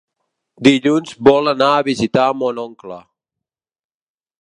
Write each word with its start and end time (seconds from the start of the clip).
Dilluns 0.67 1.11
vol 1.27 1.53
anar 1.53 1.69
a 1.75 1.85
visitar 1.91 2.27
mon 2.41 2.65
oncle. 2.67 3.01